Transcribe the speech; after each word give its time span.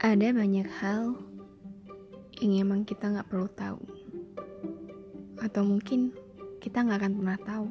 Ada 0.00 0.32
banyak 0.32 0.64
hal 0.80 1.12
yang 2.40 2.52
emang 2.56 2.88
kita 2.88 3.12
nggak 3.12 3.28
perlu 3.28 3.52
tahu, 3.52 3.84
atau 5.44 5.60
mungkin 5.60 6.16
kita 6.56 6.80
nggak 6.80 7.04
akan 7.04 7.12
pernah 7.20 7.38
tahu. 7.44 7.68